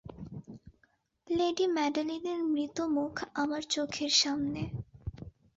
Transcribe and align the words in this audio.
Lady 1.27 1.65
মেডেলিনের 1.67 2.39
মৃত 2.45 2.77
মুখ 2.91 3.13
আমার 3.33 3.61
চোখের 3.69 4.11
সামনে। 4.13 4.61